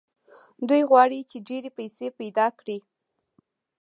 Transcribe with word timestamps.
دوی 0.67 0.81
غواړي 0.89 1.19
چې 1.29 1.37
ډېرې 1.47 1.69
پيسې 1.77 2.07
پيدا 2.19 2.47
کړي. 2.59 2.77